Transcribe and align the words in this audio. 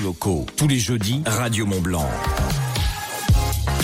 locaux. 0.00 0.46
Tous 0.56 0.68
les 0.68 0.78
jeudis, 0.78 1.22
Radio 1.26 1.66
Mont 1.66 1.80
Blanc. 1.80 2.08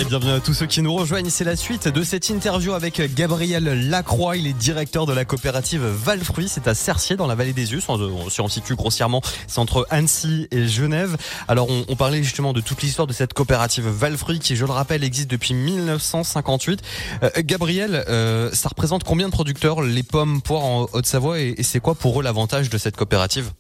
Et 0.00 0.04
bienvenue 0.04 0.32
à 0.32 0.40
tous 0.40 0.54
ceux 0.54 0.66
qui 0.66 0.82
nous 0.82 0.92
rejoignent. 0.92 1.30
C'est 1.30 1.44
la 1.44 1.54
suite 1.54 1.86
de 1.86 2.02
cette 2.02 2.28
interview 2.28 2.72
avec 2.72 3.00
Gabriel 3.14 3.88
Lacroix. 3.88 4.36
Il 4.36 4.48
est 4.48 4.52
directeur 4.52 5.06
de 5.06 5.12
la 5.12 5.24
coopérative 5.24 5.84
Valfruit. 5.84 6.48
C'est 6.48 6.66
à 6.66 6.74
Cercier, 6.74 7.14
dans 7.14 7.28
la 7.28 7.36
vallée 7.36 7.52
des 7.52 7.74
Us. 7.74 7.86
Si 8.28 8.40
on 8.40 8.48
situe 8.48 8.74
grossièrement, 8.74 9.22
c'est 9.46 9.60
entre 9.60 9.86
Annecy 9.90 10.48
et 10.50 10.66
Genève. 10.66 11.16
Alors, 11.46 11.68
on, 11.70 11.94
parlait 11.94 12.24
justement 12.24 12.52
de 12.52 12.60
toute 12.60 12.82
l'histoire 12.82 13.06
de 13.06 13.12
cette 13.12 13.34
coopérative 13.34 13.86
Valfruit 13.86 14.40
qui, 14.40 14.56
je 14.56 14.64
le 14.64 14.72
rappelle, 14.72 15.04
existe 15.04 15.30
depuis 15.30 15.54
1958. 15.54 16.82
Euh, 17.22 17.30
Gabriel, 17.38 18.04
euh, 18.08 18.50
ça 18.52 18.68
représente 18.68 19.04
combien 19.04 19.26
de 19.28 19.32
producteurs 19.32 19.80
les 19.80 20.02
pommes 20.02 20.42
poires 20.42 20.64
en 20.64 20.86
Haute-Savoie 20.92 21.38
et 21.40 21.62
c'est 21.62 21.80
quoi 21.80 21.94
pour 21.94 22.20
eux 22.20 22.22
l'avantage 22.24 22.68
de 22.68 22.78
cette 22.78 22.96
coopérative? 22.96 23.52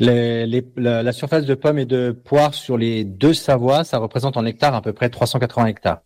Les, 0.00 0.46
les, 0.46 0.66
la, 0.76 1.02
la, 1.02 1.12
surface 1.12 1.44
de 1.44 1.54
pommes 1.54 1.78
et 1.78 1.86
de 1.86 2.10
poires 2.10 2.54
sur 2.54 2.76
les 2.76 3.04
deux 3.04 3.34
Savoies, 3.34 3.84
ça 3.84 3.98
représente 3.98 4.36
en 4.36 4.44
hectares 4.44 4.74
à 4.74 4.82
peu 4.82 4.92
près 4.92 5.10
380 5.10 5.66
hectares. 5.66 6.00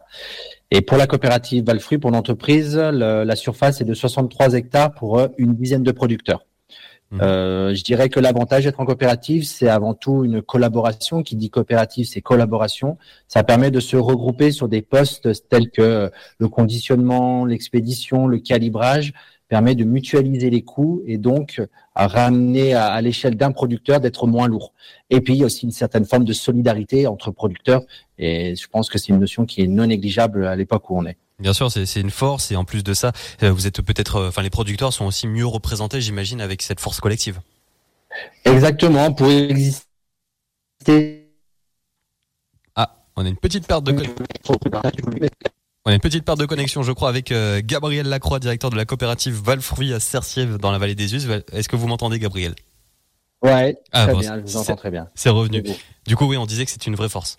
Et 0.71 0.81
pour 0.81 0.97
la 0.97 1.07
coopérative 1.07 1.65
Valfruit, 1.65 1.99
pour 1.99 2.11
l'entreprise, 2.11 2.77
la 2.77 3.37
surface 3.37 3.81
est 3.81 3.85
de 3.85 3.95
63 3.95 4.55
hectares 4.55 4.93
pour 4.93 5.19
euh, 5.19 5.29
une 5.39 5.55
dizaine 5.55 5.83
de 5.83 5.93
producteurs. 5.93 6.45
Mmh. 7.11 7.21
Euh, 7.21 7.75
je 7.75 7.85
dirais 7.85 8.09
que 8.09 8.19
l'avantage 8.19 8.65
d'être 8.65 8.81
en 8.81 8.87
coopérative, 8.87 9.45
c'est 9.45 9.69
avant 9.69 9.95
tout 9.95 10.25
une 10.25 10.43
collaboration. 10.43 11.23
Qui 11.23 11.37
dit 11.37 11.51
coopérative, 11.51 12.07
c'est 12.07 12.23
collaboration. 12.23 12.99
Ça 13.29 13.45
permet 13.45 13.71
de 13.71 13.79
se 13.79 13.97
regrouper 13.97 14.51
sur 14.51 14.69
des 14.69 14.83
postes 14.83 15.49
tels 15.49 15.71
que 15.71 16.11
le 16.39 16.49
conditionnement, 16.49 17.45
l'expédition, 17.45 18.27
le 18.27 18.39
calibrage, 18.39 19.13
permet 19.55 19.77
de 19.77 19.85
mutualiser 19.85 20.51
les 20.51 20.63
coûts 20.63 21.01
et 21.07 21.17
donc 21.17 21.63
à 21.95 22.09
ramener 22.09 22.75
à, 22.75 22.87
à 22.87 23.01
l'échelle 23.01 23.37
d'un 23.37 23.53
producteur 23.53 24.01
d'être 24.01 24.27
moins 24.27 24.49
lourd. 24.49 24.73
Et 25.11 25.21
puis 25.21 25.35
il 25.35 25.39
y 25.39 25.43
a 25.45 25.47
aussi 25.47 25.65
une 25.65 25.71
certaine 25.71 26.05
forme 26.05 26.25
de 26.25 26.33
solidarité 26.33 27.07
entre 27.07 27.31
producteurs 27.31 27.83
et 28.19 28.57
je 28.57 28.67
pense 28.67 28.89
que 28.89 28.99
c'est 28.99 29.11
une 29.13 29.21
notion 29.21 29.47
qui 29.47 29.63
est 29.63 29.69
non 29.69 29.87
négligeable 29.87 30.45
à 30.45 30.57
l'époque 30.57 30.91
où 30.91 30.99
on 30.99 31.07
est. 31.07 31.17
Bien 31.39 31.53
sûr, 31.53 31.71
c'est 31.71 32.01
une 32.01 32.11
force 32.11 32.51
et 32.51 32.57
en 32.57 32.65
plus 32.65 32.83
de 32.83 32.95
ça, 32.95 33.13
euh, 33.45 33.53
vous 33.53 33.69
êtes 33.69 33.81
peut-être, 33.81 34.17
euh, 34.17 34.29
enfin 34.31 34.43
les 34.43 34.51
producteurs 34.51 34.93
sont 34.93 35.07
aussi 35.07 35.29
mieux 35.29 35.47
représentés, 35.47 36.01
j'imagine, 36.01 36.41
avec 36.41 36.61
cette 36.61 36.81
force 36.81 36.99
collective. 36.99 37.39
Exactement, 38.45 39.13
pour 39.13 39.31
exister. 39.31 39.85
Ah, 42.75 43.05
on 43.15 43.25
a 43.25 43.29
une 43.29 43.37
petite 43.37 43.69
perte 43.69 43.85
de. 43.85 43.95
On 45.87 45.91
a 45.91 45.95
une 45.95 46.01
petite 46.01 46.25
perte 46.25 46.41
de 46.41 46.47
connexion, 46.47 46.83
je 46.83 46.93
crois, 46.93 47.11
avec 47.11 47.31
euh, 47.31 47.61
Gabriel 47.63 48.09
Lacroix, 48.09 48.39
directeur 48.39 48.71
de 48.71 48.77
la 48.77 48.87
coopérative 48.87 49.35
Valfruit 49.35 49.93
à 49.93 50.01
Cercier 50.01 50.47
dans 50.47 50.73
la 50.73 50.79
vallée 50.79 50.95
des 50.95 51.15
Us. 51.15 51.27
Est-ce 51.53 51.69
que 51.69 51.77
vous 51.77 51.87
m'entendez, 51.87 52.19
Gabriel? 52.19 52.55
Ouais, 53.43 53.77
ah, 53.93 54.07
très 54.07 54.17
bien, 54.17 54.39
je 54.39 54.41
vous 54.41 54.57
entends 54.57 54.77
très 54.77 54.91
bien. 54.91 55.11
C'est 55.15 55.29
revenu. 55.29 55.63
Du 56.07 56.17
coup, 56.17 56.25
oui, 56.25 56.39
on 56.39 56.47
disait 56.47 56.65
que 56.65 56.71
c'est 56.71 56.87
une 56.87 56.95
vraie 56.95 57.11
force. 57.11 57.37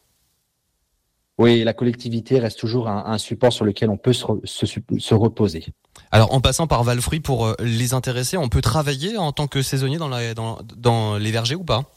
Oui, 1.39 1.63
la 1.63 1.73
collectivité 1.73 2.39
reste 2.39 2.59
toujours 2.59 2.87
un, 2.87 3.05
un 3.07 3.17
support 3.17 3.51
sur 3.51 3.65
lequel 3.65 3.89
on 3.89 3.97
peut 3.97 4.13
se, 4.13 4.23
se, 4.43 4.65
se, 4.67 5.13
reposer. 5.15 5.65
Alors, 6.11 6.31
en 6.31 6.39
passant 6.39 6.67
par 6.67 6.83
Valfruit, 6.83 7.21
pour 7.21 7.47
euh, 7.47 7.55
les 7.59 7.95
intéresser, 7.95 8.37
on 8.37 8.47
peut 8.47 8.61
travailler 8.61 9.17
en 9.17 9.31
tant 9.31 9.47
que 9.47 9.63
saisonnier 9.63 9.97
dans, 9.97 10.07
la, 10.07 10.35
dans, 10.35 10.59
dans 10.77 11.17
les 11.17 11.31
vergers 11.31 11.55
ou 11.55 11.63
pas? 11.63 11.89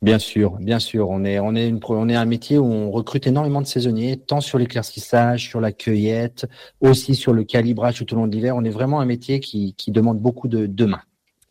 Bien 0.00 0.20
sûr, 0.20 0.52
bien 0.60 0.78
sûr. 0.78 1.08
On 1.10 1.24
est, 1.24 1.40
on 1.40 1.56
est 1.56 1.68
une, 1.68 1.80
on 1.88 2.08
est 2.08 2.14
un 2.14 2.24
métier 2.24 2.56
où 2.56 2.64
on 2.64 2.90
recrute 2.90 3.26
énormément 3.26 3.60
de 3.60 3.66
saisonniers, 3.66 4.16
tant 4.16 4.40
sur 4.40 4.58
l'éclaircissage, 4.58 5.48
sur 5.48 5.60
la 5.60 5.72
cueillette, 5.72 6.46
aussi 6.80 7.16
sur 7.16 7.32
le 7.32 7.42
calibrage 7.42 7.98
tout 7.98 8.14
au 8.14 8.16
long 8.16 8.28
de 8.28 8.32
l'hiver. 8.32 8.54
On 8.54 8.64
est 8.64 8.70
vraiment 8.70 9.00
un 9.00 9.06
métier 9.06 9.40
qui, 9.40 9.74
qui 9.74 9.90
demande 9.90 10.20
beaucoup 10.20 10.46
de, 10.46 10.66
de 10.66 10.84
mains. 10.84 11.02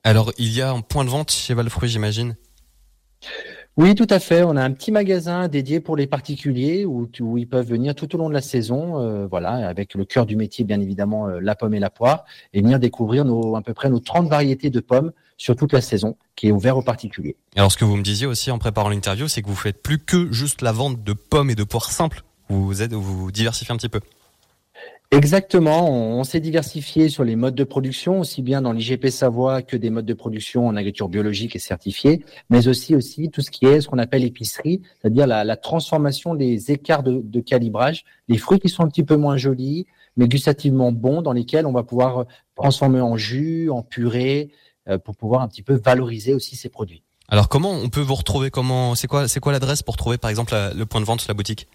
Alors, 0.03 0.31
il 0.38 0.53
y 0.53 0.62
a 0.62 0.72
un 0.72 0.80
point 0.80 1.03
de 1.03 1.09
vente 1.09 1.31
chez 1.31 1.53
Valfruit, 1.53 1.90
j'imagine? 1.90 2.36
Oui, 3.78 3.94
tout 3.94 4.08
à 4.09 4.20
fait. 4.20 4.44
On 4.44 4.56
a 4.56 4.64
un 4.64 4.72
petit 4.72 4.92
magasin 4.92 5.47
dédié 5.47 5.80
pour 5.80 5.95
les 5.95 6.08
particuliers 6.08 6.86
où, 6.86 7.08
ils 7.38 7.47
peuvent 7.47 7.67
venir 7.67 7.94
tout 7.94 8.14
au 8.16 8.17
long 8.17 8.28
de 8.28 8.34
la 8.34 8.42
saison, 8.42 9.00
euh, 9.00 9.28
voilà, 9.28 9.67
avec 9.67 9.94
le 9.94 10.03
cœur 10.03 10.25
du 10.25 10.36
métier, 10.36 10.66
bien 10.66 10.81
évidemment, 10.81 11.28
euh, 11.28 11.40
la 11.40 11.56
pomme 11.56 11.75
et 11.75 11.79
la 11.79 11.91
poire, 11.91 12.25
et 12.53 12.62
venir 12.62 12.79
découvrir 12.79 13.24
nos, 13.24 13.56
à 13.56 13.62
peu 13.62 13.74
près 13.74 13.90
nos 13.90 14.00
30 14.00 14.28
variétés 14.28 14.72
de 14.72 14.79
pommes 14.79 15.12
sur 15.38 15.56
toute 15.56 15.74
la 15.74 15.81
saison, 15.81 16.18
qui 16.35 16.47
est 16.47 16.52
ouvert 16.52 16.75
aux 16.78 16.81
particuliers. 16.81 17.35
Alors, 17.56 17.72
ce 17.72 17.78
que 17.78 17.85
vous 17.85 17.96
me 17.96 18.03
disiez 18.03 18.25
aussi 18.25 18.50
en 18.50 18.57
préparant 18.57 18.90
l'interview, 18.90 19.28
c'est 19.28 19.44
que 19.44 19.47
vous 19.47 19.56
faites 19.56 19.81
plus 19.84 20.00
que 20.00 20.31
juste 20.31 20.63
la 20.63 20.72
vente 20.72 21.03
de 21.03 21.13
pommes 21.13 21.52
et 21.52 21.56
de 21.56 21.63
poires 21.63 21.91
simples. 21.91 22.23
Vous 22.50 22.81
êtes, 22.81 22.94
vous 22.94 23.31
diversifiez 23.31 23.73
un 23.73 23.78
petit 23.78 23.90
peu. 23.90 24.00
Exactement, 25.12 25.90
on, 25.90 26.25
s'est 26.25 26.41
diversifié 26.41 27.07
sur 27.07 27.23
les 27.23 27.38
modes 27.38 27.56
de 27.56 27.63
production, 27.63 28.19
aussi 28.19 28.41
bien 28.41 28.62
dans 28.62 28.73
l'IGP 28.73 29.07
Savoie 29.07 29.62
que 29.62 29.78
des 29.78 29.90
modes 29.90 30.06
de 30.06 30.13
production 30.13 30.68
en 30.68 30.75
agriculture 30.75 31.07
biologique 31.07 31.56
et 31.56 31.59
certifiée, 31.59 32.25
mais 32.50 32.68
aussi 32.68 32.94
aussi 32.94 33.29
tout 33.29 33.40
ce 33.40 33.50
qui 33.50 33.66
est 33.66 33.79
ce 33.79 33.88
qu'on 33.88 34.00
appelle 34.00 34.25
épicerie, 34.25 34.81
c'est-à-dire 35.01 35.25
la, 35.25 35.56
transformation 35.56 36.35
des 36.35 36.72
écarts 36.73 37.03
de, 37.03 37.40
calibrage, 37.40 38.03
les 38.28 38.38
fruits 38.38 38.59
qui 38.59 38.67
sont 38.67 38.84
un 38.84 38.90
petit 38.90 39.03
peu 39.03 39.16
moins 39.16 39.38
jolis, 39.38 39.88
mais 40.17 40.28
gustativement 40.28 40.91
bons, 40.91 41.22
dans 41.22 41.31
lesquels 41.34 41.66
on 41.66 41.72
va 41.72 41.84
pouvoir 41.84 42.25
transformer 42.56 43.00
en 43.00 43.16
jus, 43.16 43.69
en 43.69 43.84
purée, 43.84 44.51
euh, 44.90 44.97
pour 44.97 45.16
pouvoir 45.16 45.41
un 45.41 45.47
petit 45.47 45.63
peu 45.63 45.75
valoriser 45.75 46.34
aussi 46.34 46.57
ces 46.57 46.67
produits. 46.67 47.01
Alors 47.29 47.47
comment 47.47 47.72
on 47.72 47.88
peut 47.88 48.01
vous 48.01 48.16
retrouver? 48.16 48.51
Comment 48.51 48.94
c'est 48.96 49.07
quoi 49.07 49.29
c'est 49.29 49.40
quoi 49.40 49.53
l'adresse 49.53 49.84
pour 49.84 49.96
trouver 49.96 50.17
par 50.17 50.29
exemple 50.29 50.53
le 50.75 50.85
point 50.85 51.00
de 51.00 51.06
vente 51.06 51.28
la 51.28 51.34
boutique? 51.34 51.67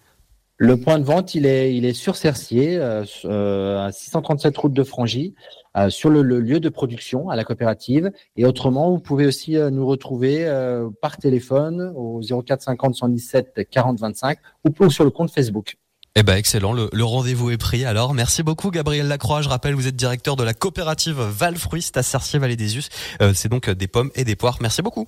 Le 0.57 0.77
point 0.77 0.99
de 0.99 1.03
vente, 1.03 1.35
il 1.35 1.45
est, 1.45 1.93
sur 1.93 2.15
Cercier, 2.15 2.77
euh, 2.77 3.85
à 3.85 3.91
637 3.91 4.57
route 4.57 4.73
de 4.73 4.83
Frangy, 4.83 5.33
euh, 5.75 5.89
sur 5.89 6.11
le, 6.11 6.21
lieu 6.21 6.59
de 6.59 6.69
production 6.69 7.29
à 7.29 7.35
la 7.35 7.43
coopérative. 7.43 8.11
Et 8.37 8.45
autrement, 8.45 8.91
vous 8.91 8.99
pouvez 8.99 9.25
aussi 9.25 9.57
euh, 9.57 9.71
nous 9.71 9.87
retrouver 9.87 10.45
euh, 10.45 10.89
par 11.01 11.17
téléphone 11.17 11.91
au 11.95 12.21
04 12.21 12.61
50 12.61 12.93
117 12.93 13.67
40 13.71 13.99
25 13.99 14.37
ou 14.65 14.89
sur 14.91 15.03
le 15.03 15.09
compte 15.09 15.31
Facebook. 15.31 15.77
Eh 16.15 16.21
ben 16.21 16.35
excellent, 16.35 16.73
le, 16.73 17.03
rendez-vous 17.03 17.49
est 17.49 17.57
pris. 17.57 17.85
Alors 17.85 18.13
merci 18.13 18.43
beaucoup 18.43 18.69
Gabriel 18.69 19.07
Lacroix. 19.07 19.41
Je 19.41 19.49
rappelle, 19.49 19.73
vous 19.73 19.87
êtes 19.87 19.95
directeur 19.95 20.35
de 20.35 20.43
la 20.43 20.53
coopérative 20.53 21.19
Valfruit 21.19 21.89
à 21.95 22.03
Cercier 22.03 22.37
Vallée 22.37 22.55
des 22.55 22.77
Us. 22.77 22.89
C'est 23.33 23.49
donc 23.49 23.67
des 23.67 23.87
pommes 23.87 24.11
et 24.13 24.23
des 24.23 24.35
poires. 24.35 24.59
Merci 24.61 24.83
beaucoup. 24.83 25.07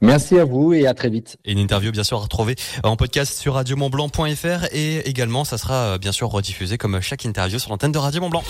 Merci 0.00 0.38
à 0.38 0.44
vous 0.44 0.72
et 0.72 0.86
à 0.86 0.94
très 0.94 1.10
vite. 1.10 1.38
Une 1.44 1.58
interview 1.58 1.92
bien 1.92 2.04
sûr 2.04 2.18
à 2.18 2.20
retrouver 2.22 2.56
en 2.82 2.96
podcast 2.96 3.38
sur 3.38 3.54
radiomontblanc.fr 3.54 4.66
et 4.72 5.08
également 5.08 5.44
ça 5.44 5.58
sera 5.58 5.98
bien 5.98 6.12
sûr 6.12 6.28
rediffusé 6.28 6.78
comme 6.78 7.00
chaque 7.00 7.24
interview 7.24 7.58
sur 7.58 7.70
l'antenne 7.70 7.92
de 7.92 7.98
Radio 7.98 8.20
Montblanc. 8.20 8.44